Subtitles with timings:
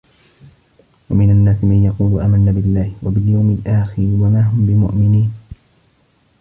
[1.09, 5.33] وَمِنَ النَّاسِ مَن يَقُولُ آمَنَّا بِاللَّهِ وَبِالْيَوْمِ الْآخِرِ وَمَا هُم بِمُؤْمِنِينَ